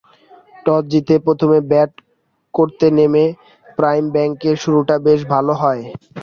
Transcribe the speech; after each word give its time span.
টসে 0.65 0.87
জিতে 0.91 1.15
প্রথমে 1.25 1.57
ব্যাট 1.71 1.91
করতে 2.53 2.85
নেমে 2.97 3.25
প্রাইম 3.77 4.05
ব্যাংকের 4.13 4.55
শুরুটা 4.63 4.95
বেশ 5.05 5.19
ভালো 5.33 5.53
হয়। 5.61 5.83